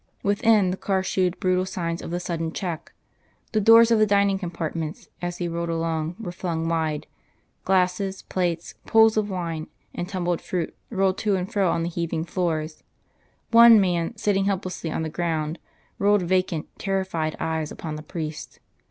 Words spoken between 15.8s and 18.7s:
rolled vacant, terrified eyes upon the priest.